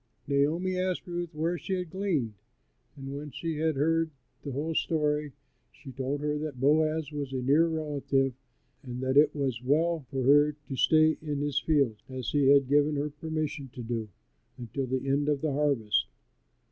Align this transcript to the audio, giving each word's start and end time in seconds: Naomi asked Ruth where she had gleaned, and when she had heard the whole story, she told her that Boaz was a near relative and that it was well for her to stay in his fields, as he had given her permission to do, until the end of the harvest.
Naomi 0.27 0.75
asked 0.79 1.05
Ruth 1.05 1.35
where 1.35 1.59
she 1.59 1.73
had 1.73 1.91
gleaned, 1.91 2.33
and 2.97 3.13
when 3.15 3.29
she 3.29 3.59
had 3.59 3.75
heard 3.75 4.09
the 4.41 4.51
whole 4.51 4.73
story, 4.73 5.31
she 5.71 5.91
told 5.91 6.21
her 6.21 6.39
that 6.39 6.59
Boaz 6.59 7.11
was 7.11 7.31
a 7.31 7.35
near 7.43 7.67
relative 7.67 8.33
and 8.81 8.99
that 9.03 9.15
it 9.15 9.35
was 9.35 9.61
well 9.61 10.03
for 10.09 10.23
her 10.23 10.53
to 10.69 10.75
stay 10.75 11.17
in 11.21 11.41
his 11.41 11.59
fields, 11.59 12.01
as 12.09 12.31
he 12.31 12.47
had 12.47 12.67
given 12.67 12.95
her 12.95 13.11
permission 13.11 13.69
to 13.75 13.83
do, 13.83 14.09
until 14.57 14.87
the 14.87 15.07
end 15.07 15.29
of 15.29 15.41
the 15.41 15.51
harvest. 15.53 16.07